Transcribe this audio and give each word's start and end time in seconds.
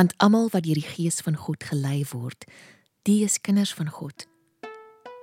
Want 0.00 0.14
almal 0.16 0.48
wat 0.48 0.62
deur 0.64 0.78
die 0.80 0.90
Gees 0.96 1.18
van 1.20 1.34
God 1.36 1.64
gelei 1.68 2.06
word, 2.08 2.46
die 3.04 3.18
is 3.24 3.36
kinders 3.40 3.74
van 3.76 3.90
God. 3.92 4.24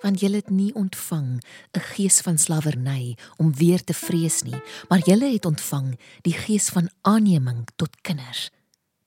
Want 0.04 0.20
julle 0.22 0.38
het 0.38 0.52
nie 0.54 0.70
ontvang 0.78 1.42
'n 1.74 1.86
gees 1.96 2.22
van 2.22 2.38
slawerny 2.38 3.18
om 3.38 3.56
weer 3.56 3.84
te 3.84 3.94
vrees 3.94 4.42
nie, 4.42 4.62
maar 4.90 5.00
julle 5.00 5.34
het 5.34 5.46
ontvang 5.46 5.98
die 6.22 6.34
gees 6.34 6.70
van 6.70 6.90
aanneming 7.02 7.68
tot 7.76 8.02
kinders, 8.02 8.50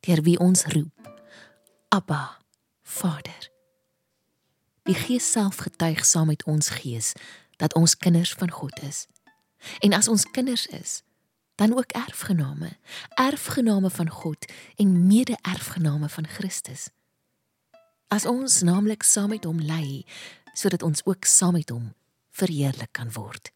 deur 0.00 0.22
wie 0.22 0.38
ons 0.38 0.64
roep: 0.64 1.22
Abba, 1.88 2.38
Vader. 2.82 3.50
Die 4.82 4.94
Gees 4.94 5.30
self 5.30 5.56
getuig 5.56 6.04
saam 6.04 6.26
met 6.26 6.44
ons 6.44 6.68
gees 6.68 7.12
dat 7.56 7.74
ons 7.74 7.96
kinders 7.96 8.34
van 8.34 8.50
God 8.50 8.82
is. 8.82 9.06
En 9.78 9.92
as 9.92 10.08
ons 10.08 10.30
kinders 10.30 10.66
is, 10.66 11.02
dan 11.60 11.76
ook 11.76 11.92
erfgename, 11.92 12.76
erfgename 13.14 13.90
van 13.90 14.10
God 14.10 14.49
en 14.76 15.06
mede-erfgename 15.06 16.08
van 16.08 16.26
Christus. 16.26 16.88
As 18.08 18.26
ons 18.26 18.60
naamlik 18.66 19.02
saam 19.02 19.30
met 19.30 19.44
hom 19.44 19.60
lê, 19.62 20.02
sodat 20.54 20.82
ons 20.82 21.04
ook 21.04 21.24
saam 21.24 21.52
met 21.52 21.70
hom 21.70 21.92
verheerlik 22.30 22.92
kan 22.92 23.12
word. 23.12 23.52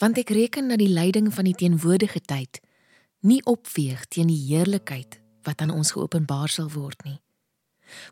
Want 0.00 0.18
ek 0.18 0.32
reken 0.34 0.68
dat 0.72 0.80
die 0.80 0.90
lyding 0.92 1.28
van 1.34 1.46
die 1.46 1.56
teenwoordige 1.56 2.20
tyd 2.20 2.60
nie 3.22 3.42
opweeg 3.46 4.06
teen 4.10 4.30
die 4.32 4.40
heerlikheid 4.48 5.20
wat 5.46 5.60
aan 5.62 5.70
ons 5.74 5.92
geopenbaar 5.94 6.50
sal 6.50 6.70
word 6.72 7.04
nie. 7.06 7.18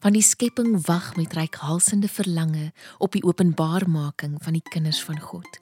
Want 0.05 0.15
die 0.15 0.25
skepping 0.25 0.77
wag 0.87 1.15
met 1.17 1.35
reikhalsende 1.35 2.09
verlange 2.09 2.71
op 2.99 3.17
die 3.17 3.25
openbarmaking 3.25 4.37
van 4.43 4.59
die 4.59 4.67
kinders 4.71 5.01
van 5.03 5.21
God. 5.21 5.61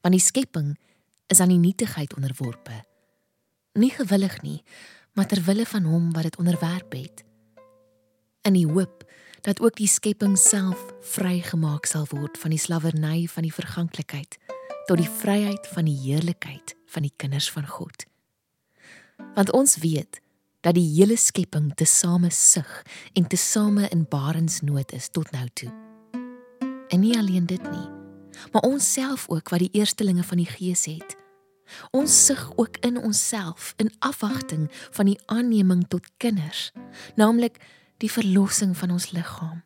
Want 0.00 0.16
die 0.16 0.22
skepping 0.22 0.74
is 1.26 1.40
aan 1.40 1.52
die 1.52 1.60
nietigheid 1.60 2.14
onderworpe. 2.16 2.82
Nie 3.76 3.90
gewillig 3.92 4.38
nie, 4.42 4.62
maar 5.12 5.26
ter 5.28 5.42
wille 5.44 5.66
van 5.68 5.84
hom 5.84 6.12
wat 6.12 6.22
dit 6.22 6.36
onderwerp 6.40 6.92
het. 6.92 7.24
In 8.42 8.56
die 8.56 8.66
hoop 8.66 9.04
dat 9.44 9.60
ook 9.60 9.76
die 9.76 9.88
skepping 9.88 10.38
self 10.38 10.80
vrygemaak 11.12 11.84
sal 11.86 12.06
word 12.08 12.38
van 12.40 12.54
die 12.54 12.60
slawerny 12.60 13.26
van 13.28 13.44
die 13.44 13.52
verganklikheid 13.52 14.38
tot 14.86 14.96
die 15.02 15.10
vryheid 15.10 15.66
van 15.74 15.84
die 15.90 15.96
heerlikheid 15.98 16.72
van 16.86 17.04
die 17.04 17.12
kinders 17.16 17.50
van 17.52 17.66
God. 17.68 18.06
Want 19.34 19.52
ons 19.52 19.76
weet 19.82 20.20
dat 20.64 20.74
die 20.74 20.86
hele 20.94 21.18
skepping 21.20 21.68
tesame 21.76 22.30
sug 22.30 22.80
en 23.12 23.28
tesame 23.28 23.90
in 23.92 24.06
barensnood 24.08 24.96
is 24.96 25.10
tot 25.12 25.30
nou 25.36 25.46
toe. 25.52 25.70
En 26.88 27.00
nie 27.04 27.16
alleen 27.18 27.46
dit 27.46 27.70
nie, 27.70 27.86
maar 28.52 28.64
ons 28.64 28.92
self 28.92 29.28
ook 29.28 29.52
wat 29.52 29.66
die 29.66 29.74
eerstelinge 29.82 30.24
van 30.24 30.40
die 30.40 30.48
Gees 30.48 30.88
het. 30.88 31.16
Ons 31.90 32.24
sug 32.26 32.52
ook 32.56 32.76
in 32.76 32.98
onsself 32.98 33.74
in 33.76 33.92
afwagting 33.98 34.68
van 34.90 35.10
die 35.10 35.20
aanneming 35.26 35.86
tot 35.88 36.08
kinders, 36.16 36.72
naamlik 37.14 37.60
die 38.02 38.10
verlossing 38.12 38.76
van 38.76 38.90
ons 38.90 39.10
liggaam. 39.10 39.62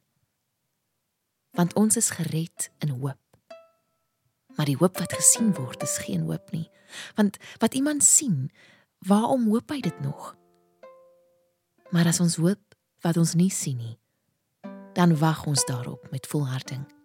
Want 1.59 1.75
ons 1.75 1.97
is 1.97 2.11
gered 2.11 2.71
in 2.79 2.89
hoop. 2.89 3.19
Maar 4.57 4.67
die 4.67 4.77
hoop 4.77 4.99
wat 4.99 5.13
gesien 5.13 5.55
word 5.55 5.83
is 5.83 5.99
geen 5.99 6.27
hoop 6.29 6.51
nie, 6.51 6.69
want 7.15 7.39
wat 7.59 7.75
iemand 7.75 8.05
sien, 8.05 8.51
waarom 8.99 9.49
hoop 9.49 9.71
hy 9.71 9.81
dit 9.81 10.01
nog? 10.01 10.35
Maar 11.91 12.07
as 12.07 12.21
ons 12.21 12.37
hoop 12.37 12.77
wat 13.03 13.17
ons 13.17 13.35
nie 13.35 13.51
sien 13.51 13.79
nie, 13.79 13.97
dan 14.95 15.17
wag 15.19 15.47
ons 15.47 15.65
daarop 15.65 16.11
met 16.11 16.27
volharding. 16.27 17.00